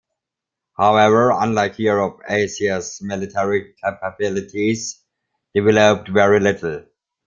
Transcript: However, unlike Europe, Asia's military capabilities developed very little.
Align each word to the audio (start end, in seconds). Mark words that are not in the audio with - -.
However, 0.77 1.29
unlike 1.31 1.77
Europe, 1.77 2.21
Asia's 2.27 3.03
military 3.03 3.75
capabilities 3.83 4.99
developed 5.53 6.09
very 6.09 6.39
little. 6.39 6.87